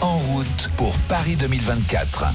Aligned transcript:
En 0.00 0.18
route 0.18 0.68
pour 0.76 0.96
Paris 1.08 1.36
2024. 1.36 2.26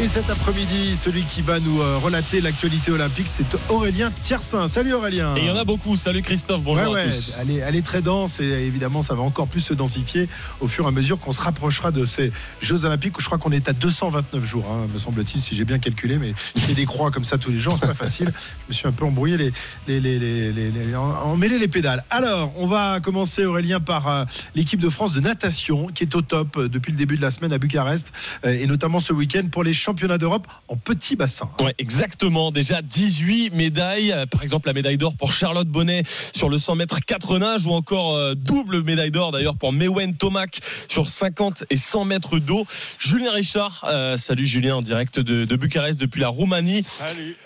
Et 0.00 0.06
cet 0.06 0.30
après-midi, 0.30 0.96
celui 0.96 1.24
qui 1.24 1.42
va 1.42 1.58
nous 1.58 1.80
euh, 1.82 1.96
relater 1.96 2.40
l'actualité 2.40 2.92
olympique, 2.92 3.26
c'est 3.28 3.56
Aurélien 3.68 4.12
Tiersin. 4.12 4.68
Salut 4.68 4.92
Aurélien. 4.92 5.34
Et 5.34 5.40
il 5.40 5.46
y 5.46 5.50
en 5.50 5.56
a 5.56 5.64
beaucoup. 5.64 5.96
Salut 5.96 6.22
Christophe, 6.22 6.62
bonjour 6.62 6.92
Ouais, 6.92 7.00
à 7.00 7.04
ouais, 7.06 7.10
tous. 7.10 7.36
Elle 7.40 7.50
est, 7.50 7.56
elle 7.56 7.74
est 7.74 7.82
très 7.84 8.00
dense 8.00 8.38
et 8.38 8.44
évidemment, 8.44 9.02
ça 9.02 9.14
va 9.14 9.22
encore 9.22 9.48
plus 9.48 9.60
se 9.60 9.74
densifier 9.74 10.28
au 10.60 10.68
fur 10.68 10.84
et 10.84 10.88
à 10.88 10.90
mesure 10.92 11.18
qu'on 11.18 11.32
se 11.32 11.40
rapprochera 11.40 11.90
de 11.90 12.06
ces 12.06 12.30
Jeux 12.62 12.84
Olympiques. 12.84 13.14
Je 13.18 13.24
crois 13.26 13.38
qu'on 13.38 13.50
est 13.50 13.68
à 13.68 13.72
229 13.72 14.44
jours, 14.44 14.70
hein, 14.70 14.86
me 14.92 14.98
semble-t-il, 15.00 15.42
si 15.42 15.56
j'ai 15.56 15.64
bien 15.64 15.80
calculé. 15.80 16.18
Mais 16.18 16.32
je 16.54 16.60
fais 16.60 16.74
des 16.74 16.86
croix 16.86 17.10
comme 17.10 17.24
ça 17.24 17.36
tous 17.36 17.50
les 17.50 17.58
jours, 17.58 17.76
c'est 17.80 17.88
pas 17.88 17.94
facile. 17.94 18.32
Je 18.68 18.68
me 18.68 18.74
suis 18.74 18.86
un 18.86 18.92
peu 18.92 19.04
embrouillé 19.04 19.36
les, 19.36 19.52
les, 19.88 19.98
les, 20.00 20.18
les, 20.20 20.52
les- 20.52 20.94
emmêlé 20.96 21.66
pédales. 21.66 22.04
Alors, 22.10 22.52
on 22.56 22.68
va 22.68 23.00
commencer 23.00 23.44
Aurélien 23.44 23.80
par 23.80 24.06
euh, 24.06 24.24
l'équipe 24.54 24.78
de 24.78 24.88
France 24.90 25.12
de 25.12 25.20
natation 25.20 25.88
qui 25.88 26.04
est 26.04 26.14
au 26.14 26.22
top 26.22 26.56
euh, 26.56 26.68
depuis 26.88 26.92
le 26.92 26.98
début 26.98 27.16
de 27.16 27.22
la 27.22 27.30
semaine 27.30 27.52
à 27.52 27.58
Bucarest 27.58 28.12
euh, 28.44 28.50
et 28.50 28.66
notamment 28.66 29.00
ce 29.00 29.12
week-end 29.12 29.46
pour 29.50 29.62
les 29.62 29.74
championnats 29.74 30.16
d'Europe 30.16 30.46
en 30.68 30.76
petit 30.76 31.16
bassin. 31.16 31.50
Ouais, 31.60 31.74
exactement. 31.78 32.50
Déjà 32.50 32.80
18 32.80 33.50
médailles. 33.54 34.12
Euh, 34.12 34.26
Par 34.26 34.42
exemple, 34.42 34.68
la 34.68 34.72
médaille 34.72 34.96
d'or 34.96 35.14
pour 35.14 35.32
Charlotte 35.32 35.68
Bonnet 35.68 36.02
sur 36.34 36.48
le 36.48 36.58
100 36.58 36.76
mètres 36.76 36.98
4 37.04 37.38
nages 37.38 37.66
ou 37.66 37.72
encore 37.72 38.14
euh, 38.14 38.34
double 38.34 38.82
médaille 38.84 39.10
d'or 39.10 39.32
d'ailleurs 39.32 39.56
pour 39.56 39.72
Mewen 39.72 40.16
Tomac 40.16 40.60
sur 40.88 41.08
50 41.08 41.64
et 41.68 41.76
100 41.76 42.04
mètres 42.06 42.38
d'eau. 42.38 42.64
Julien 42.98 43.32
Richard, 43.32 43.84
euh, 43.86 44.16
salut 44.16 44.46
Julien 44.46 44.76
en 44.76 44.82
direct 44.82 45.20
de, 45.20 45.44
de 45.44 45.56
Bucarest 45.56 45.98
depuis 46.00 46.20
la 46.20 46.28
Roumanie. 46.28 46.86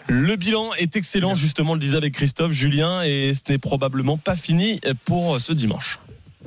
Le 0.07 0.37
bilan 0.37 0.71
est 0.79 0.95
excellent, 0.97 1.35
justement, 1.35 1.75
le 1.75 1.81
disait 1.81 1.97
avec 1.97 2.15
Christophe, 2.15 2.53
Julien, 2.53 3.03
et 3.03 3.33
ce 3.35 3.51
n'est 3.51 3.59
probablement 3.59 4.19
pas 4.19 4.37
fini 4.37 4.81
pour 5.05 5.41
ce 5.41 5.53
dimanche. 5.53 5.99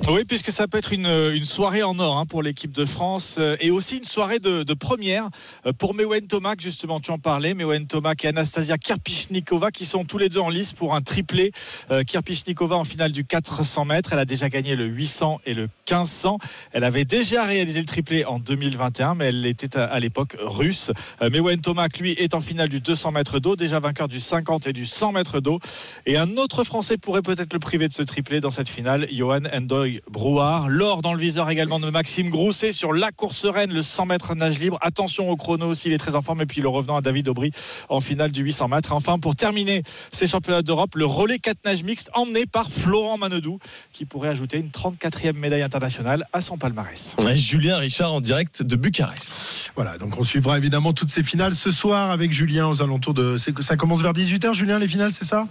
Oui, 0.08 0.24
puisque 0.24 0.52
ça 0.52 0.68
peut 0.68 0.78
être 0.78 0.92
une, 0.92 1.44
soirée 1.44 1.82
en 1.82 1.98
or 1.98 2.16
hein, 2.16 2.26
pour 2.26 2.40
l'équipe 2.40 2.70
de 2.70 2.84
France 2.84 3.36
euh, 3.38 3.56
et 3.60 3.72
aussi 3.72 3.96
une 3.96 4.04
soirée 4.04 4.38
de, 4.38 4.62
première 4.74 5.28
euh, 5.66 5.72
pour 5.72 5.94
Mewen 5.94 6.28
Tomac, 6.28 6.60
justement, 6.60 7.00
tu 7.00 7.10
en 7.10 7.18
parlais, 7.18 7.54
Mewen 7.54 7.88
Tomac 7.88 8.24
et 8.24 8.28
Anastasia 8.28 8.78
Kirpichnikova 8.78 9.72
qui 9.72 9.84
sont 9.84 10.04
tous 10.04 10.18
les 10.18 10.28
deux 10.28 10.38
en 10.38 10.48
lice 10.48 10.74
pour 10.74 10.94
un 10.94 11.00
triplé. 11.00 11.50
Euh, 11.90 12.04
Kirpichnikova 12.04 12.76
en 12.76 12.84
finale 12.84 13.10
du 13.10 13.24
400 13.24 13.84
mètres, 13.84 14.12
elle 14.12 14.20
a 14.20 14.24
déjà 14.24 14.48
gagné 14.48 14.76
le 14.76 14.84
800 14.84 15.40
et 15.44 15.54
le 15.54 15.62
1500. 15.62 16.38
Elle 16.70 16.84
avait 16.84 17.04
déjà 17.04 17.42
réalisé 17.44 17.80
le 17.80 17.86
triplé 17.86 18.24
en 18.24 18.38
2021, 18.38 19.16
mais 19.16 19.26
elle 19.26 19.44
était 19.44 19.76
à, 19.76 19.98
l'époque 19.98 20.36
russe. 20.40 20.92
Mewen 21.20 21.60
Tomac, 21.60 21.98
lui, 21.98 22.12
est 22.12 22.34
en 22.34 22.40
finale 22.40 22.68
du 22.68 22.80
200 22.80 23.10
mètres 23.10 23.40
d'eau, 23.40 23.56
déjà 23.56 23.80
vainqueur 23.80 24.06
du 24.06 24.20
50 24.20 24.68
et 24.68 24.72
du 24.72 24.86
100 24.86 25.12
mètres 25.12 25.40
d'eau. 25.40 25.58
Et 26.04 26.16
un 26.16 26.36
autre 26.36 26.62
Français 26.62 26.96
pourrait 26.96 27.22
peut-être 27.22 27.52
le 27.52 27.58
priver 27.58 27.88
de 27.88 27.92
ce 27.92 28.02
triplé 28.02 28.40
dans 28.40 28.50
cette 28.50 28.68
finale, 28.68 29.08
Johan 29.10 29.40
Endoy 29.52 29.85
Brouard. 30.10 30.68
L'or 30.68 31.02
dans 31.02 31.12
le 31.12 31.20
viseur 31.20 31.50
également 31.50 31.80
de 31.80 31.90
Maxime 31.90 32.30
Grousset 32.30 32.72
sur 32.72 32.92
la 32.92 33.12
course 33.12 33.44
reine, 33.46 33.72
le 33.72 33.82
100 33.82 34.06
mètres 34.06 34.34
nage 34.34 34.58
libre. 34.58 34.78
Attention 34.80 35.30
au 35.30 35.36
chrono 35.36 35.66
aussi, 35.66 35.88
il 35.88 35.94
est 35.94 35.98
très 35.98 36.14
en 36.14 36.20
forme. 36.20 36.42
Et 36.42 36.46
puis 36.46 36.60
le 36.60 36.68
revenant 36.68 36.96
à 36.96 37.00
David 37.00 37.28
Aubry 37.28 37.50
en 37.88 38.00
finale 38.00 38.30
du 38.32 38.42
800 38.42 38.68
mètres. 38.68 38.92
Enfin, 38.92 39.18
pour 39.18 39.36
terminer 39.36 39.82
ces 40.12 40.26
championnats 40.26 40.62
d'Europe, 40.62 40.94
le 40.94 41.06
relais 41.06 41.38
4 41.38 41.58
nage 41.64 41.82
mixte 41.82 42.10
emmené 42.14 42.46
par 42.46 42.70
Florent 42.70 43.18
Manodou 43.18 43.58
qui 43.92 44.04
pourrait 44.04 44.28
ajouter 44.28 44.58
une 44.58 44.68
34e 44.68 45.34
médaille 45.34 45.62
internationale 45.62 46.26
à 46.32 46.40
son 46.40 46.56
palmarès. 46.56 47.16
Ouais, 47.22 47.36
Julien 47.36 47.78
Richard 47.78 48.12
en 48.12 48.20
direct 48.20 48.62
de 48.62 48.76
Bucarest. 48.76 49.72
Voilà, 49.74 49.98
donc 49.98 50.18
on 50.18 50.22
suivra 50.22 50.58
évidemment 50.58 50.92
toutes 50.92 51.10
ces 51.10 51.22
finales 51.22 51.54
ce 51.54 51.70
soir 51.70 52.10
avec 52.10 52.32
Julien 52.32 52.68
aux 52.68 52.82
alentours 52.82 53.14
de. 53.14 53.36
Ça 53.60 53.76
commence 53.76 54.02
vers 54.02 54.12
18h, 54.12 54.54
Julien, 54.54 54.78
les 54.78 54.88
finales, 54.88 55.12
c'est 55.12 55.24
ça? 55.24 55.46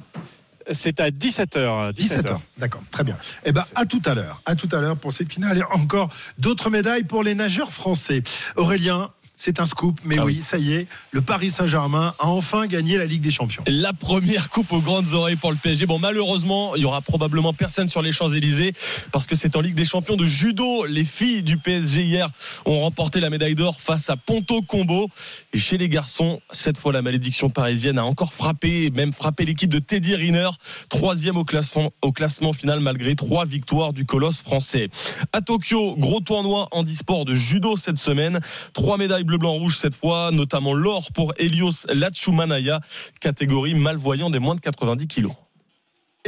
C'est 0.72 1.00
à 1.00 1.10
17h. 1.10 1.94
17h. 1.94 2.40
D'accord, 2.58 2.82
très 2.92 3.04
bien. 3.04 3.18
Eh 3.44 3.52
ben, 3.52 3.64
à 3.76 3.86
tout 3.86 4.02
à 4.06 4.16
l'heure. 4.16 4.42
À 4.46 4.56
tout 4.56 4.70
à 4.72 4.82
l'heure 4.82 4.98
pour 4.98 5.14
cette 5.14 5.32
finale 5.32 5.58
et 5.58 5.64
encore 5.64 6.10
d'autres 6.38 6.70
médailles 6.70 7.04
pour 7.04 7.24
les 7.24 7.36
nageurs 7.36 7.72
français. 7.72 8.24
Aurélien, 8.56 9.12
c'est 9.36 9.60
un 9.60 9.66
scoop, 9.66 10.00
mais 10.06 10.16
Ah 10.18 10.26
oui, 10.26 10.36
oui. 10.38 10.42
ça 10.44 10.58
y 10.58 10.74
est, 10.74 10.88
le 11.12 11.22
Paris 11.22 11.50
Saint-Germain 11.50 12.14
a 12.20 12.28
enfin 12.28 12.68
gagné 12.68 12.98
la 12.98 13.06
Ligue 13.06 13.22
des 13.22 13.32
Champions. 13.32 13.64
La 13.68 13.94
première 13.94 14.50
coupe 14.50 14.72
aux 14.72 14.80
grandes 14.82 15.14
oreilles 15.14 15.36
pour 15.36 15.52
le 15.52 15.58
PSG. 15.58 15.86
Bon, 15.86 16.00
malheureusement, 16.00 16.76
il 16.76 16.84
y 16.84 16.86
aura 16.86 17.02
probablement 17.02 17.54
personne 17.54 17.90
sur 17.90 18.02
les 18.02 18.12
Champs-Élysées 18.14 18.74
parce 19.12 19.28
que 19.28 19.36
c'est 19.36 19.56
en 19.58 19.62
Ligue 19.62 19.76
des 19.76 19.86
Champions 19.86 20.16
de 20.16 20.26
judo. 20.26 20.86
Les 20.86 21.04
filles 21.04 21.44
du 21.44 21.58
PSG 21.58 22.04
hier 22.04 22.30
ont 22.66 22.80
remporté 22.80 23.20
la 23.20 23.30
médaille 23.30 23.56
d'or 23.56 23.80
face 23.82 24.10
à 24.10 24.16
Ponto 24.16 24.62
Combo. 24.62 25.10
Et 25.54 25.60
chez 25.60 25.78
les 25.78 25.90
garçons, 25.90 26.40
cette 26.52 26.78
fois, 26.78 26.94
la 26.94 27.02
malédiction 27.02 27.50
parisienne 27.50 27.98
a 28.00 28.06
encore 28.06 28.34
frappé, 28.34 28.90
même 28.92 29.12
frappé 29.12 29.44
l'équipe 29.46 29.70
de 29.70 29.80
Teddy 29.80 30.16
Riner, 30.16 30.50
troisième 30.90 31.36
au 31.36 31.44
classement, 31.44 31.92
au 32.02 32.12
classement 32.14 32.54
final 32.54 32.80
malgré 32.80 33.16
trois 33.16 33.46
victoires 33.46 33.92
du 33.92 34.06
colosse 34.06 34.40
français. 34.40 34.90
À 35.34 35.42
Tokyo, 35.42 35.96
gros 35.98 36.22
tournoi 36.22 36.70
handisport 36.72 37.26
de 37.26 37.36
judo 37.36 37.76
cette 37.76 37.98
semaine. 37.98 38.40
Trois 38.74 38.98
médailles 38.98 39.25
bleu, 39.26 39.38
blanc, 39.38 39.54
rouge 39.54 39.78
cette 39.78 39.96
fois, 39.96 40.32
notamment 40.32 40.74
l'or 40.74 41.12
pour 41.14 41.34
Elios 41.38 41.86
Lachumanaya, 41.94 42.80
catégorie 43.20 43.74
malvoyant 43.74 44.30
des 44.30 44.40
moins 44.40 44.56
de 44.56 44.62
90 44.62 45.08
kilos. 45.08 45.34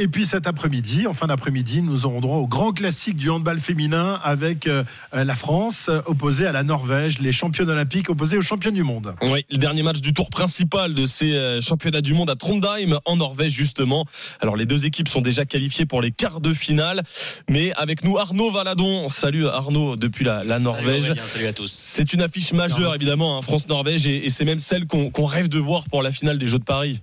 Et 0.00 0.06
puis 0.06 0.26
cet 0.26 0.46
après-midi, 0.46 1.08
en 1.08 1.12
fin 1.12 1.26
d'après-midi, 1.26 1.82
nous 1.82 2.06
aurons 2.06 2.20
droit 2.20 2.36
au 2.36 2.46
grand 2.46 2.70
classique 2.70 3.16
du 3.16 3.30
handball 3.30 3.58
féminin 3.58 4.20
avec 4.22 4.68
euh, 4.68 4.84
la 5.12 5.34
France 5.34 5.88
euh, 5.88 6.00
opposée 6.06 6.46
à 6.46 6.52
la 6.52 6.62
Norvège, 6.62 7.18
les 7.18 7.32
championnes 7.32 7.68
olympiques 7.68 8.08
opposées 8.08 8.36
aux 8.36 8.42
championnes 8.42 8.76
du 8.76 8.84
monde. 8.84 9.16
Oui, 9.22 9.44
le 9.50 9.56
dernier 9.56 9.82
match 9.82 10.00
du 10.00 10.12
tour 10.14 10.30
principal 10.30 10.94
de 10.94 11.04
ces 11.04 11.32
euh, 11.32 11.60
championnats 11.60 12.00
du 12.00 12.14
monde 12.14 12.30
à 12.30 12.36
Trondheim, 12.36 13.00
en 13.06 13.16
Norvège 13.16 13.50
justement. 13.50 14.06
Alors 14.40 14.54
les 14.54 14.66
deux 14.66 14.86
équipes 14.86 15.08
sont 15.08 15.20
déjà 15.20 15.44
qualifiées 15.44 15.84
pour 15.84 16.00
les 16.00 16.12
quarts 16.12 16.40
de 16.40 16.52
finale, 16.52 17.02
mais 17.50 17.72
avec 17.72 18.04
nous 18.04 18.18
Arnaud 18.18 18.52
Valadon. 18.52 19.08
Salut 19.08 19.48
Arnaud 19.48 19.96
depuis 19.96 20.24
la, 20.24 20.44
la 20.44 20.60
Norvège. 20.60 21.12
Salut 21.26 21.46
à 21.46 21.52
tous. 21.52 21.72
C'est 21.72 22.12
une 22.12 22.22
affiche 22.22 22.52
majeure 22.52 22.94
évidemment, 22.94 23.36
hein, 23.36 23.42
France-Norvège, 23.42 24.06
et, 24.06 24.24
et 24.24 24.30
c'est 24.30 24.44
même 24.44 24.60
celle 24.60 24.86
qu'on 24.86 25.10
qu'on 25.10 25.26
rêve 25.26 25.48
de 25.48 25.58
voir 25.58 25.88
pour 25.88 26.04
la 26.04 26.12
finale 26.12 26.38
des 26.38 26.46
Jeux 26.46 26.60
de 26.60 26.64
Paris. 26.64 27.00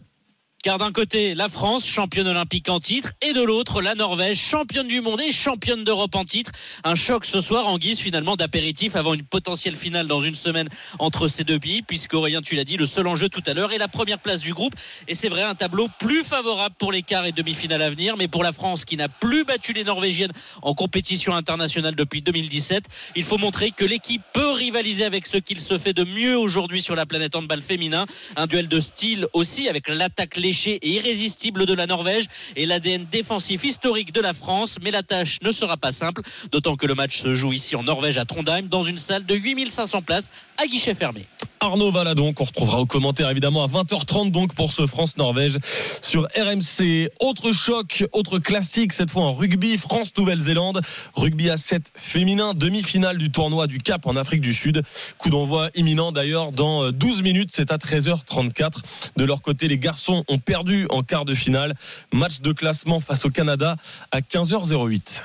Car 0.66 0.80
d'un 0.80 0.92
côté, 0.92 1.36
la 1.36 1.48
France, 1.48 1.86
championne 1.86 2.26
olympique 2.26 2.70
en 2.70 2.80
titre, 2.80 3.12
et 3.22 3.34
de 3.34 3.44
l'autre, 3.44 3.84
la 3.84 3.94
Norvège, 3.94 4.40
championne 4.40 4.88
du 4.88 5.00
monde 5.00 5.22
et 5.22 5.32
championne 5.32 5.84
d'Europe 5.84 6.16
en 6.16 6.26
titre. 6.26 6.52
Un 6.84 6.96
choc 6.96 7.26
ce 7.26 7.40
soir 7.40 7.68
en 7.68 7.78
guise 7.78 8.00
finalement 8.00 8.36
d'apéritif 8.36 8.96
avant 8.96 9.14
une 9.14 9.22
potentielle 9.22 9.76
finale 9.76 10.08
dans 10.08 10.22
une 10.22 10.34
semaine 10.34 10.68
entre 10.98 11.28
ces 11.28 11.44
deux 11.44 11.60
pays, 11.60 11.84
puisque 11.84 12.16
Aurélien, 12.16 12.42
tu 12.42 12.56
l'as 12.56 12.64
dit, 12.64 12.78
le 12.78 12.88
seul 12.88 13.06
enjeu 13.06 13.30
tout 13.30 13.44
à 13.46 13.54
l'heure 13.54 13.74
est 13.74 13.78
la 13.78 13.88
première 13.88 14.18
place 14.18 14.42
du 14.42 14.56
groupe. 14.56 14.74
Et 15.08 15.14
c'est 15.14 15.30
vrai, 15.30 15.44
un 15.44 15.54
tableau 15.54 15.88
plus 16.00 16.24
favorable 16.24 16.74
pour 16.80 16.92
les 16.92 17.04
quarts 17.04 17.28
et 17.28 17.32
demi-finales 17.32 17.84
à 17.84 17.92
venir, 17.92 18.18
mais 18.18 18.28
pour 18.28 18.42
la 18.42 18.52
France 18.52 18.86
qui 18.86 18.98
n'a 18.98 19.08
plus 19.08 19.44
battu 19.44 19.72
les 19.72 19.84
Norvégiennes 19.84 20.34
en 20.64 20.74
compétition 20.74 21.36
internationale 21.36 21.94
depuis 21.94 22.24
2017, 22.24 22.86
il 23.16 23.24
faut 23.24 23.38
montrer 23.38 23.70
que 23.70 23.86
l'équipe 23.86 24.24
peut 24.34 24.54
rivaliser 24.54 25.06
avec 25.06 25.28
ce 25.28 25.38
qu'il 25.38 25.62
se 25.62 25.78
fait 25.78 25.94
de 25.94 26.06
mieux 26.06 26.36
aujourd'hui 26.36 26.82
sur 26.82 26.96
la 26.96 27.06
planète 27.06 27.36
handball 27.36 27.62
féminin. 27.62 28.08
Un 28.36 28.48
duel 28.48 28.68
de 28.68 28.80
style 28.80 29.28
aussi 29.34 29.70
avec 29.70 29.90
l'attaque 29.90 30.38
et 30.68 30.80
irrésistible 30.88 31.66
de 31.66 31.74
la 31.74 31.86
Norvège 31.88 32.26
et 32.56 32.66
l'ADN 32.66 33.06
défensif 33.10 33.64
historique 33.64 34.14
de 34.14 34.22
la 34.22 34.34
France. 34.34 34.78
Mais 34.82 34.92
la 34.92 35.04
tâche 35.04 35.40
ne 35.42 35.52
sera 35.52 35.78
pas 35.78 35.92
simple, 35.92 36.22
d'autant 36.52 36.76
que 36.76 36.88
le 36.88 36.96
match 36.96 37.22
se 37.22 37.34
joue 37.34 37.54
ici 37.54 37.76
en 37.76 37.84
Norvège 37.84 38.18
à 38.18 38.26
Trondheim 38.26 38.64
dans 38.64 38.84
une 38.84 38.98
salle 38.98 39.26
de 39.26 39.36
8500 39.36 40.02
places 40.02 40.32
à 40.58 40.66
guichet 40.66 40.94
fermé. 40.94 41.28
Arnaud 41.66 41.92
Valadon, 41.92 42.32
qu'on 42.32 42.44
retrouvera 42.44 42.80
au 42.80 42.86
commentaire 42.86 43.30
évidemment 43.30 43.64
à 43.64 43.68
20h30 43.68 44.30
donc 44.30 44.54
pour 44.54 44.72
ce 44.72 44.86
France-Norvège 44.86 45.58
sur 46.00 46.28
RMC. 46.38 47.10
Autre 47.20 47.54
choc, 47.54 48.06
autre 48.12 48.38
classique, 48.38 48.94
cette 48.94 49.10
fois 49.10 49.24
en 49.24 49.34
rugby, 49.34 49.76
France-Nouvelle-Zélande. 49.78 50.82
Rugby 51.16 51.50
à 51.50 51.58
7 51.58 51.92
féminin, 51.96 52.54
demi-finale 52.54 53.18
du 53.18 53.32
tournoi 53.32 53.66
du 53.66 53.80
Cap 53.80 54.06
en 54.06 54.16
Afrique 54.16 54.42
du 54.42 54.54
Sud. 54.54 54.84
Coup 55.18 55.32
d'envoi 55.32 55.72
imminent 55.74 56.12
d'ailleurs 56.12 56.52
dans 56.52 56.92
12 56.92 57.24
minutes, 57.24 57.50
c'est 57.52 57.72
à 57.72 57.78
13h34. 57.78 58.82
De 59.18 59.26
leur 59.26 59.42
côté, 59.42 59.68
les 59.68 59.80
garçons 59.80 60.24
ont 60.28 60.40
perdu 60.40 60.86
en 60.92 61.02
quart 61.02 61.26
de 61.26 61.34
finale. 61.34 61.74
Match 62.14 62.42
de 62.42 62.52
classement 62.52 63.00
face 63.00 63.26
au 63.26 63.32
Canada 63.32 63.76
à 64.12 64.22
15h08. 64.22 65.24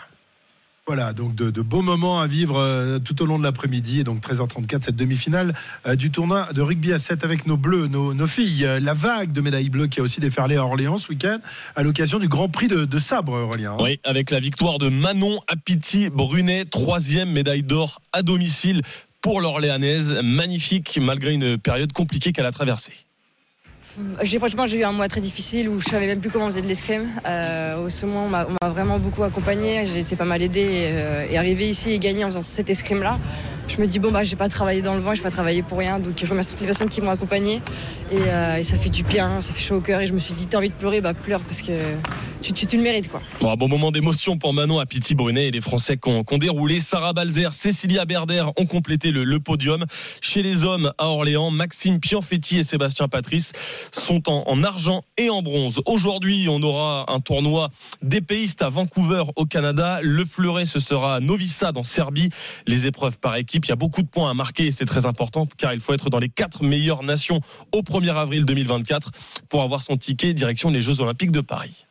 Voilà, 0.87 1.13
donc 1.13 1.35
de, 1.37 1.63
beaux 1.63 1.83
moments 1.83 2.21
à 2.21 2.27
vivre 2.27 2.59
euh, 2.59 2.99
tout 2.99 3.23
au 3.23 3.27
long 3.27 3.39
de 3.39 3.45
l'après-midi. 3.45 4.01
Et 4.01 4.05
donc 4.05 4.23
13h34, 4.27 4.83
cette 4.83 4.97
demi-finale 4.97 5.55
euh, 5.87 5.95
du 5.95 6.11
tournoi 6.11 6.49
de 6.53 6.63
rugby 6.63 6.93
à 6.93 6.99
7 6.99 7.25
avec 7.25 7.47
nos 7.47 7.57
bleus, 7.57 7.87
nos, 7.87 8.27
filles. 8.27 8.65
Euh, 8.65 8.81
la 8.81 8.95
vague 8.95 9.33
de 9.33 9.41
médailles 9.41 9.69
bleues 9.69 9.87
qui 9.87 10.01
a 10.01 10.03
aussi 10.03 10.21
déferlé 10.21 10.57
à 10.57 10.65
Orléans 10.65 10.99
ce 10.99 11.09
week-end 11.11 11.39
à 11.77 11.83
l'occasion 11.83 12.19
du 12.19 12.29
Grand 12.29 12.49
Prix 12.49 12.67
de, 12.69 12.87
de 12.87 12.99
Sabre, 12.99 13.35
Aurélien. 13.35 13.73
hein. 13.73 13.79
Oui, 13.81 14.01
avec 14.05 14.31
la 14.31 14.41
victoire 14.41 14.79
de 14.79 14.89
Manon 14.89 15.39
Apiti 15.47 16.11
Brunet, 16.11 16.65
troisième 16.65 17.31
médaille 17.31 17.63
d'or 17.63 18.01
à 18.13 18.23
domicile 18.23 18.83
pour 19.21 19.41
l'Orléanaise. 19.41 20.19
Magnifique, 20.25 20.99
malgré 21.01 21.33
une 21.33 21.57
période 21.59 21.93
compliquée 21.93 22.33
qu'elle 22.33 22.47
a 22.47 22.53
traversée. 22.53 23.07
J'ai 24.23 24.39
franchement 24.39 24.67
j'ai 24.67 24.79
eu 24.79 24.85
un 24.85 24.93
mois 24.93 25.09
très 25.09 25.21
difficile 25.21 25.69
où 25.69 25.81
je 25.81 25.89
savais 25.89 26.07
même 26.07 26.21
plus 26.21 26.31
comment 26.31 26.47
on 26.47 26.49
faisait 26.49 26.63
de 26.63 26.67
l'escrime. 26.67 27.09
Euh, 27.27 27.77
au 27.77 28.07
m'a 28.07 28.47
on 28.49 28.55
m'a 28.63 28.69
vraiment 28.69 28.99
beaucoup 28.99 29.23
accompagné, 29.25 29.87
j'ai 29.87 30.01
été 30.01 30.17
pas 30.17 30.25
mal 30.25 30.43
aidé 30.43 30.61
et, 30.61 30.91
euh, 30.93 31.27
et 31.31 31.37
arriver 31.39 31.69
ici 31.69 31.91
et 31.91 31.99
gagner 31.99 32.25
en 32.25 32.29
faisant 32.29 32.43
cet 32.43 32.71
escrime 32.71 33.03
là. 33.03 33.19
Je 33.69 33.81
me 33.81 33.87
dis 33.87 33.99
bon 33.99 34.11
bah 34.11 34.25
j'ai 34.25 34.37
pas 34.37 34.49
travaillé 34.49 34.83
dans 34.83 34.95
le 34.95 35.01
vent, 35.01 35.15
j'ai 35.15 35.23
pas 35.23 35.31
travaillé 35.31 35.63
pour 35.63 35.79
rien, 35.79 35.99
donc 35.99 36.15
je 36.17 36.27
remercie 36.27 36.53
toutes 36.53 36.61
les 36.61 36.67
personnes 36.67 36.89
qui 36.89 37.01
m'ont 37.01 37.11
accompagné 37.11 37.63
et, 38.11 38.17
euh, 38.19 38.57
et 38.57 38.65
ça 38.65 38.77
fait 38.77 38.91
du 38.91 39.03
bien, 39.03 39.41
ça 39.41 39.53
fait 39.53 39.61
chaud 39.61 39.77
au 39.77 39.81
cœur 39.81 40.01
et 40.01 40.07
je 40.07 40.13
me 40.13 40.19
suis 40.19 40.35
dit 40.35 40.47
t'as 40.47 40.59
envie 40.59 40.71
de 40.71 40.75
pleurer, 40.75 41.01
bah 41.01 41.15
pleure 41.15 41.41
parce 41.41 41.63
que 41.63 41.73
tu, 42.41 42.77
le 42.77 42.83
mérites 42.83 43.11
quoi. 43.11 43.21
Bon, 43.41 43.51
un 43.51 43.57
bon 43.57 43.69
moment 43.69 43.91
d'émotion 43.91 44.39
pour 44.39 44.55
Manon 44.55 44.79
Apiti 44.79 45.15
Brunet 45.15 45.49
et 45.49 45.51
les 45.51 45.61
Français 45.61 45.97
qui 45.97 46.09
ont, 46.09 46.39
déroulé. 46.39 46.81
Sarah 46.81 47.13
Balzer, 47.13 47.53
Cécilia 47.53 48.05
Berder 48.05 48.45
ont 48.57 48.67
complété 48.67 49.11
le, 49.11 49.41
podium. 49.41 49.85
Chez 50.21 50.43
les 50.43 50.65
hommes 50.65 50.93
à 50.99 51.09
Orléans, 51.09 51.51
Maxime 51.51 52.01
Pianfetti 52.01 52.59
et 52.59 52.63
Sébastien 52.63 53.09
Patrice 53.09 53.53
sont 53.93 54.29
en, 54.29 54.45
en 54.47 54.63
argent 54.63 55.03
et 55.17 55.31
en 55.31 55.43
bronze. 55.43 55.81
Aujourd'hui, 55.87 56.47
on 56.49 56.63
aura 56.63 57.07
un 57.09 57.21
tournoi 57.21 57.71
d'épéistes 58.03 58.63
à 58.63 58.69
Vancouver 58.69 59.25
au 59.37 59.45
Canada. 59.47 60.01
Le 60.03 60.25
fleuret, 60.25 60.67
ce 60.67 60.81
sera 60.81 61.17
à 61.17 61.21
Novi 61.21 61.49
Sad 61.49 61.77
Serbie. 61.85 62.31
Les 62.67 62.87
épreuves 62.87 63.19
par 63.19 63.37
équipe, 63.37 63.67
il 63.67 63.69
y 63.69 63.73
a 63.73 63.77
beaucoup 63.77 64.03
de 64.03 64.09
points 64.09 64.31
à 64.31 64.35
marquer 64.35 64.67
et 64.67 64.73
c'est 64.73 64.85
très 64.85 65.07
important 65.07 65.47
car 65.57 65.73
il 65.73 65.81
faut 65.81 65.93
être 65.93 66.11
dans 66.11 66.19
les 66.19 66.29
quatre 66.29 66.63
meilleures 66.63 67.03
nations 67.03 67.41
au 67.73 67.81
1er 67.81 68.15
avril 68.15 68.45
2024 68.45 69.11
pour 69.49 69.63
avoir 69.63 69.83
son 69.83 69.97
ticket 69.97 70.35
direction 70.35 70.71
les 70.71 70.81
Jeux 70.81 71.01
Olympiques 71.01 71.33
de 71.33 71.41
Paris. 71.41 71.87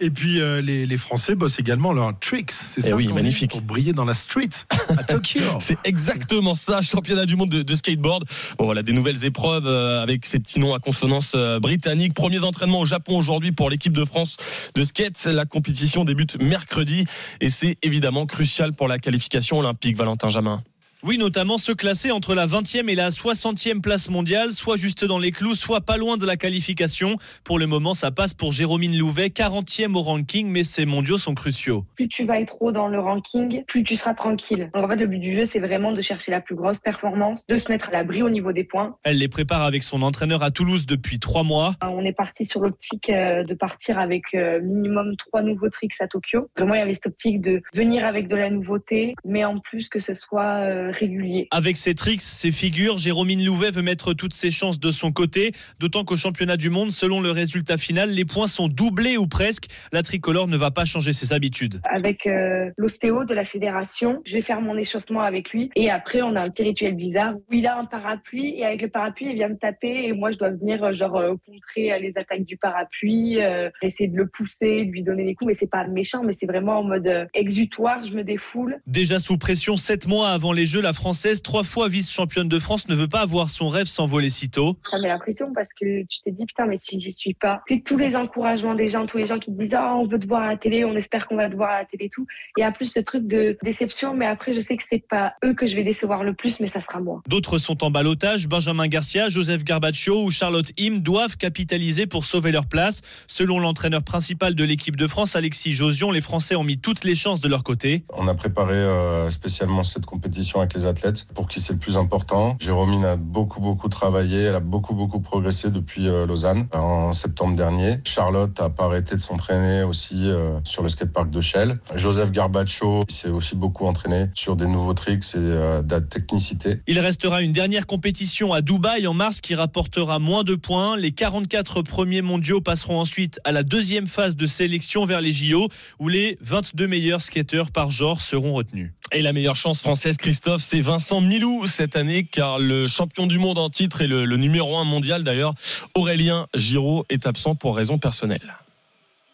Et 0.00 0.10
puis 0.10 0.40
euh, 0.40 0.60
les, 0.60 0.84
les 0.86 0.96
Français 0.96 1.34
bossent 1.34 1.58
également 1.58 1.92
leur 1.92 2.18
tricks, 2.18 2.50
c'est 2.50 2.80
Eh 2.84 2.88
ça 2.88 2.96
oui, 2.96 3.04
qu'on 3.04 3.10
dit, 3.10 3.14
magnifique. 3.14 3.50
Pour 3.50 3.62
briller 3.62 3.92
dans 3.92 4.04
la 4.04 4.14
street 4.14 4.48
à 4.88 5.04
Tokyo. 5.04 5.40
C'est 5.60 5.78
exactement 5.84 6.54
ça, 6.54 6.80
championnat 6.82 7.24
du 7.26 7.36
monde 7.36 7.50
de, 7.50 7.62
de 7.62 7.76
skateboard. 7.76 8.24
Bon 8.58 8.64
voilà, 8.64 8.82
des 8.82 8.92
nouvelles 8.92 9.24
épreuves 9.24 9.66
euh, 9.66 10.02
avec 10.02 10.26
ces 10.26 10.40
petits 10.40 10.58
noms 10.58 10.74
à 10.74 10.78
consonance 10.80 11.32
euh, 11.34 11.60
britannique. 11.60 12.14
Premiers 12.14 12.42
entraînements 12.44 12.80
au 12.80 12.86
Japon 12.86 13.16
aujourd'hui 13.16 13.52
pour 13.52 13.70
l'équipe 13.70 13.92
de 13.96 14.04
France 14.04 14.36
de 14.74 14.82
skate. 14.84 15.24
La 15.26 15.44
compétition 15.44 16.04
débute 16.04 16.40
mercredi 16.42 17.04
et 17.40 17.48
c'est 17.48 17.76
évidemment 17.82 18.26
crucial 18.26 18.72
pour 18.72 18.88
la 18.88 18.98
qualification 18.98 19.58
olympique, 19.58 19.96
Valentin 19.96 20.30
Jamin. 20.30 20.62
Oui, 21.04 21.18
notamment 21.18 21.58
se 21.58 21.72
classer 21.72 22.12
entre 22.12 22.32
la 22.36 22.46
20e 22.46 22.88
et 22.88 22.94
la 22.94 23.08
60e 23.08 23.80
place 23.80 24.08
mondiale, 24.08 24.52
soit 24.52 24.76
juste 24.76 25.04
dans 25.04 25.18
les 25.18 25.32
clous, 25.32 25.56
soit 25.56 25.80
pas 25.80 25.96
loin 25.96 26.16
de 26.16 26.24
la 26.24 26.36
qualification. 26.36 27.16
Pour 27.42 27.58
le 27.58 27.66
moment, 27.66 27.92
ça 27.92 28.12
passe 28.12 28.34
pour 28.34 28.52
Jérôme 28.52 28.82
Louvet, 28.82 29.26
40e 29.26 29.96
au 29.96 30.02
ranking, 30.02 30.46
mais 30.46 30.62
ces 30.62 30.86
mondiaux 30.86 31.18
sont 31.18 31.34
cruciaux. 31.34 31.84
plus 31.96 32.06
tu 32.06 32.24
vas 32.24 32.38
être 32.38 32.62
haut 32.62 32.70
dans 32.70 32.86
le 32.86 33.00
ranking, 33.00 33.64
plus 33.64 33.82
tu 33.82 33.96
seras 33.96 34.14
tranquille. 34.14 34.70
Donc 34.72 34.84
en 34.84 34.88
fait, 34.88 34.94
le 34.94 35.08
but 35.08 35.18
du 35.18 35.34
jeu, 35.34 35.44
c'est 35.44 35.58
vraiment 35.58 35.90
de 35.90 36.00
chercher 36.00 36.30
la 36.30 36.40
plus 36.40 36.54
grosse 36.54 36.78
performance, 36.78 37.48
de 37.48 37.58
se 37.58 37.68
mettre 37.68 37.88
à 37.88 37.92
l'abri 37.94 38.22
au 38.22 38.30
niveau 38.30 38.52
des 38.52 38.62
points. 38.62 38.96
Elle 39.02 39.18
les 39.18 39.28
prépare 39.28 39.62
avec 39.62 39.82
son 39.82 40.02
entraîneur 40.02 40.44
à 40.44 40.52
Toulouse 40.52 40.86
depuis 40.86 41.18
trois 41.18 41.42
mois. 41.42 41.74
On 41.82 42.04
est 42.04 42.12
parti 42.12 42.44
sur 42.44 42.60
l'optique 42.60 43.10
euh, 43.10 43.42
de 43.42 43.54
partir 43.54 43.98
avec 43.98 44.34
euh, 44.34 44.60
minimum 44.62 45.16
trois 45.16 45.42
nouveaux 45.42 45.68
tricks 45.68 46.00
à 46.00 46.06
Tokyo. 46.06 46.48
Vraiment, 46.56 46.74
il 46.74 46.78
y 46.78 46.82
avait 46.82 46.94
cette 46.94 47.06
optique 47.06 47.40
de 47.40 47.60
venir 47.74 48.04
avec 48.04 48.28
de 48.28 48.36
la 48.36 48.50
nouveauté, 48.50 49.16
mais 49.24 49.44
en 49.44 49.58
plus 49.58 49.88
que 49.88 49.98
ce 49.98 50.14
soit 50.14 50.58
euh, 50.60 50.91
régulier. 50.92 51.48
Avec 51.50 51.76
ses 51.76 51.94
tricks, 51.94 52.22
ses 52.22 52.50
figures, 52.50 52.98
Jérôme 52.98 53.30
Louvet 53.30 53.70
veut 53.70 53.82
mettre 53.82 54.14
toutes 54.14 54.34
ses 54.34 54.50
chances 54.50 54.78
de 54.78 54.90
son 54.90 55.12
côté, 55.12 55.52
d'autant 55.80 56.04
qu'au 56.04 56.16
championnat 56.16 56.56
du 56.56 56.70
monde, 56.70 56.90
selon 56.90 57.20
le 57.20 57.30
résultat 57.30 57.78
final, 57.78 58.10
les 58.10 58.24
points 58.24 58.46
sont 58.46 58.68
doublés 58.68 59.16
ou 59.16 59.26
presque. 59.26 59.66
La 59.92 60.02
tricolore 60.02 60.48
ne 60.48 60.56
va 60.56 60.70
pas 60.70 60.84
changer 60.84 61.12
ses 61.12 61.32
habitudes. 61.32 61.80
Avec 61.90 62.26
euh, 62.26 62.70
l'ostéo 62.76 63.24
de 63.24 63.34
la 63.34 63.44
fédération, 63.44 64.20
je 64.24 64.34
vais 64.34 64.42
faire 64.42 64.60
mon 64.60 64.76
échauffement 64.76 65.20
avec 65.20 65.50
lui. 65.50 65.70
Et 65.76 65.90
après, 65.90 66.22
on 66.22 66.36
a 66.36 66.40
un 66.40 66.50
petit 66.50 66.64
rituel 66.64 66.94
bizarre 66.94 67.34
où 67.34 67.54
il 67.54 67.66
a 67.66 67.78
un 67.78 67.84
parapluie 67.84 68.54
et 68.58 68.64
avec 68.64 68.82
le 68.82 68.88
parapluie, 68.88 69.26
il 69.30 69.34
vient 69.34 69.48
me 69.48 69.56
taper 69.56 70.06
et 70.06 70.12
moi, 70.12 70.30
je 70.30 70.38
dois 70.38 70.50
venir 70.50 70.82
euh, 70.82 70.92
genre 70.92 71.16
euh, 71.16 71.34
contrer 71.46 71.92
euh, 71.92 71.98
les 71.98 72.12
attaques 72.16 72.44
du 72.44 72.56
parapluie, 72.56 73.40
euh, 73.40 73.70
essayer 73.82 74.08
de 74.08 74.16
le 74.16 74.26
pousser, 74.26 74.84
de 74.84 74.90
lui 74.90 75.02
donner 75.02 75.24
des 75.24 75.34
coups. 75.34 75.48
Mais 75.48 75.54
c'est 75.54 75.70
pas 75.70 75.86
méchant, 75.86 76.22
mais 76.24 76.32
c'est 76.32 76.46
vraiment 76.46 76.80
en 76.80 76.84
mode 76.84 77.28
exutoire. 77.34 78.04
Je 78.04 78.12
me 78.12 78.24
défoule. 78.24 78.80
Déjà 78.86 79.18
sous 79.18 79.38
pression, 79.38 79.76
sept 79.76 80.06
mois 80.06 80.30
avant 80.30 80.52
les 80.52 80.66
Jeux, 80.66 80.81
la 80.82 80.92
Française, 80.92 81.42
trois 81.42 81.64
fois 81.64 81.88
vice-championne 81.88 82.48
de 82.48 82.58
France, 82.58 82.88
ne 82.88 82.94
veut 82.94 83.08
pas 83.08 83.20
avoir 83.20 83.50
son 83.50 83.68
rêve 83.68 83.86
s'envoler 83.86 84.30
si 84.30 84.50
tôt. 84.50 84.76
Ça 84.84 84.98
met 85.00 85.08
la 85.08 85.18
pression 85.18 85.46
parce 85.54 85.72
que 85.72 86.02
tu 86.06 86.20
t'es 86.24 86.32
dit 86.32 86.44
putain 86.46 86.66
mais 86.66 86.76
si 86.76 87.00
j'y 87.00 87.12
suis 87.12 87.34
pas, 87.34 87.62
c'est 87.68 87.82
tous 87.84 87.96
les 87.96 88.16
encouragements 88.16 88.74
des 88.74 88.88
gens, 88.88 89.06
tous 89.06 89.18
les 89.18 89.26
gens 89.26 89.38
qui 89.38 89.52
te 89.52 89.60
disent 89.60 89.74
ah 89.76 89.94
on 89.96 90.06
veut 90.06 90.18
te 90.18 90.26
voir 90.26 90.42
à 90.42 90.48
la 90.48 90.56
télé, 90.56 90.84
on 90.84 90.94
espère 90.96 91.26
qu'on 91.26 91.36
va 91.36 91.48
te 91.48 91.56
voir 91.56 91.70
à 91.70 91.78
la 91.80 91.84
télé 91.84 92.06
et 92.06 92.10
tout. 92.10 92.26
Il 92.56 92.60
y 92.60 92.64
a 92.64 92.72
plus 92.72 92.86
ce 92.86 93.00
truc 93.00 93.26
de 93.26 93.56
déception, 93.62 94.14
mais 94.14 94.26
après 94.26 94.54
je 94.54 94.60
sais 94.60 94.76
que 94.76 94.84
c'est 94.84 95.04
pas 95.08 95.34
eux 95.44 95.54
que 95.54 95.66
je 95.66 95.76
vais 95.76 95.84
décevoir 95.84 96.24
le 96.24 96.34
plus, 96.34 96.60
mais 96.60 96.68
ça 96.68 96.82
sera 96.82 97.00
moi. 97.00 97.22
D'autres 97.28 97.58
sont 97.58 97.84
en 97.84 97.90
balotage. 97.90 98.48
Benjamin 98.48 98.88
Garcia, 98.88 99.28
Joseph 99.28 99.64
Garbaccio 99.64 100.24
ou 100.24 100.30
Charlotte 100.30 100.70
Im 100.78 100.98
doivent 100.98 101.36
capitaliser 101.36 102.06
pour 102.06 102.24
sauver 102.24 102.52
leur 102.52 102.66
place. 102.66 103.00
Selon 103.26 103.58
l'entraîneur 103.58 104.02
principal 104.02 104.54
de 104.54 104.64
l'équipe 104.64 104.96
de 104.96 105.06
France, 105.06 105.36
Alexis 105.36 105.72
Josion, 105.72 106.10
les 106.10 106.20
Français 106.20 106.56
ont 106.56 106.64
mis 106.64 106.78
toutes 106.78 107.04
les 107.04 107.14
chances 107.14 107.40
de 107.40 107.48
leur 107.48 107.62
côté. 107.62 108.04
On 108.12 108.28
a 108.28 108.34
préparé 108.34 108.74
euh, 108.74 109.30
spécialement 109.30 109.84
cette 109.84 110.06
compétition 110.06 110.60
avec 110.60 110.71
les 110.74 110.86
athlètes 110.86 111.26
pour 111.34 111.48
qui 111.48 111.60
c'est 111.60 111.72
le 111.72 111.78
plus 111.78 111.96
important. 111.96 112.56
Jérôme 112.60 113.04
a 113.04 113.16
beaucoup 113.16 113.60
beaucoup 113.60 113.88
travaillé, 113.88 114.42
elle 114.42 114.54
a 114.54 114.60
beaucoup 114.60 114.94
beaucoup 114.94 115.20
progressé 115.20 115.70
depuis 115.70 116.08
euh, 116.08 116.26
Lausanne 116.26 116.66
en 116.72 117.12
septembre 117.12 117.56
dernier. 117.56 117.98
Charlotte 118.04 118.58
a 118.60 118.70
pas 118.70 118.84
arrêté 118.84 119.14
de 119.14 119.20
s'entraîner 119.20 119.82
aussi 119.82 120.30
euh, 120.30 120.58
sur 120.64 120.82
le 120.82 120.88
skatepark 120.88 121.30
de 121.30 121.40
Shell. 121.40 121.78
Joseph 121.94 122.30
Garbaccio 122.32 123.02
s'est 123.08 123.28
aussi 123.28 123.56
beaucoup 123.56 123.86
entraîné 123.86 124.26
sur 124.34 124.56
des 124.56 124.66
nouveaux 124.66 124.94
tricks 124.94 125.34
et 125.34 125.38
euh, 125.38 125.82
de 125.82 125.90
la 125.90 126.00
technicité. 126.00 126.80
Il 126.86 126.98
restera 126.98 127.42
une 127.42 127.52
dernière 127.52 127.86
compétition 127.86 128.52
à 128.52 128.60
Dubaï 128.60 129.06
en 129.06 129.14
mars 129.14 129.40
qui 129.40 129.54
rapportera 129.54 130.18
moins 130.18 130.44
de 130.44 130.54
points. 130.54 130.96
Les 130.96 131.12
44 131.12 131.82
premiers 131.82 132.22
mondiaux 132.22 132.60
passeront 132.60 133.00
ensuite 133.00 133.40
à 133.44 133.52
la 133.52 133.62
deuxième 133.62 134.06
phase 134.06 134.36
de 134.36 134.46
sélection 134.46 135.04
vers 135.04 135.20
les 135.20 135.32
JO 135.32 135.68
où 135.98 136.08
les 136.08 136.38
22 136.40 136.86
meilleurs 136.86 137.20
skateurs 137.20 137.70
par 137.70 137.90
genre 137.90 138.20
seront 138.20 138.54
retenus. 138.54 138.92
Et 139.14 139.20
la 139.20 139.34
meilleure 139.34 139.56
chance 139.56 139.80
française, 139.80 140.16
Christophe, 140.16 140.62
c'est 140.62 140.80
Vincent 140.80 141.20
Milou 141.20 141.66
cette 141.66 141.96
année, 141.96 142.24
car 142.24 142.58
le 142.58 142.86
champion 142.86 143.26
du 143.26 143.38
monde 143.38 143.58
en 143.58 143.68
titre 143.68 144.00
et 144.00 144.06
le, 144.06 144.24
le 144.24 144.36
numéro 144.38 144.78
un 144.78 144.84
mondial 144.84 145.22
d'ailleurs, 145.22 145.54
Aurélien 145.94 146.46
Giraud, 146.54 147.04
est 147.10 147.26
absent 147.26 147.54
pour 147.54 147.76
raison 147.76 147.98
personnelle. 147.98 148.54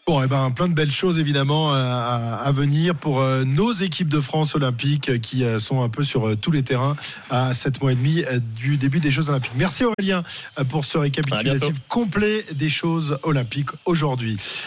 Bon, 0.09 0.23
eh 0.23 0.27
ben, 0.27 0.51
plein 0.53 0.69
de 0.69 0.73
belles 0.73 0.91
choses 0.91 1.19
évidemment 1.19 1.75
euh, 1.75 1.83
à, 1.83 2.37
à 2.37 2.51
venir 2.51 2.95
pour 2.95 3.21
euh, 3.21 3.45
nos 3.45 3.75
équipes 3.75 4.09
de 4.09 4.21
France 4.21 4.55
olympiques 4.55 5.11
euh, 5.11 5.19
qui 5.19 5.45
sont 5.59 5.83
un 5.83 5.91
peu 5.91 6.03
sur 6.03 6.35
tous 6.39 6.51
les 6.51 6.63
terrains 6.63 6.97
à 7.29 7.53
7 7.53 7.83
mois 7.83 7.93
et 7.93 7.95
demi 7.95 8.25
du 8.57 8.79
début 8.79 9.01
des 9.01 9.11
Jeux 9.11 9.29
olympiques. 9.29 9.53
Merci 9.55 9.85
Aurélien 9.85 10.23
pour 10.71 10.87
ce 10.87 10.97
récapitulatif 10.97 11.77
complet 11.89 12.43
des 12.55 12.71
choses 12.71 13.19
olympiques 13.23 13.69
aujourd'hui. 13.85 14.39